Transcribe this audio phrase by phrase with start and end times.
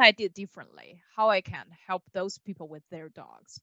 [0.00, 3.60] what I did differently, how I can help those people with their dogs.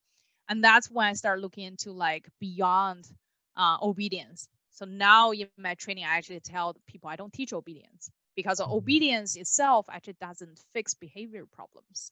[0.47, 3.07] And that's when I start looking into like beyond
[3.55, 4.47] uh, obedience.
[4.69, 8.71] So now in my training, I actually tell people I don't teach obedience because mm-hmm.
[8.71, 12.11] obedience itself actually doesn't fix behavior problems.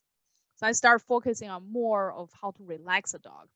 [0.56, 3.48] So I start focusing on more of how to relax a dog.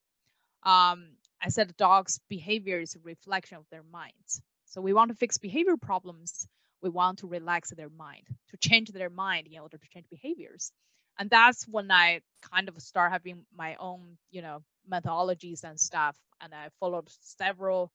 [0.62, 1.08] Um,
[1.42, 4.42] I said dog's behavior is a reflection of their minds.
[4.66, 6.48] So we want to fix behavior problems.
[6.82, 10.72] We want to relax their mind, to change their mind in order to change behaviors.
[11.18, 16.16] And that's when I kind of start having my own, you know, methodologies and stuff.
[16.42, 17.92] And I followed several,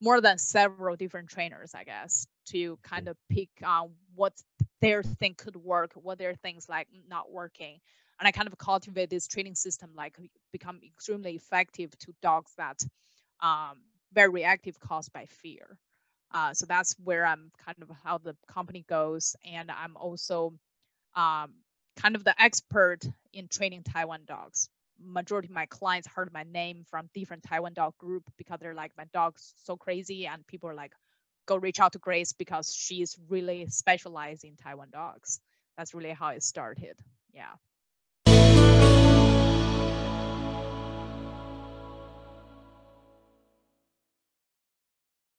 [0.00, 4.32] more than several different trainers, I guess, to kind of pick on what
[4.80, 7.80] their thing could work, what their things like not working,
[8.18, 10.16] and I kind of cultivate this training system, like
[10.52, 12.82] become extremely effective to dogs that
[13.42, 13.78] um,
[14.12, 15.78] very reactive caused by fear.
[16.32, 20.54] Uh, so that's where I'm kind of how the company goes, and I'm also
[21.14, 21.54] um,
[21.96, 23.00] kind of the expert
[23.32, 24.68] in training Taiwan dogs.
[25.00, 28.92] Majority of my clients heard my name from different Taiwan dog group because they're like
[28.96, 30.92] my dog's so crazy, and people are like,
[31.46, 35.40] go reach out to Grace because she's really specialized in Taiwan dogs.
[35.76, 36.98] That's really how it started.
[37.32, 37.52] Yeah.